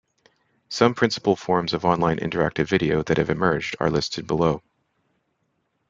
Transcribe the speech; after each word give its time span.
Some 0.69 0.95
principal 0.95 1.35
forms 1.35 1.73
of 1.73 1.85
online 1.85 2.17
interactive 2.17 2.65
video 2.67 3.03
that 3.03 3.17
have 3.17 3.29
emerged 3.29 3.75
are 3.79 3.91
listed 3.91 4.25
below. 4.25 4.63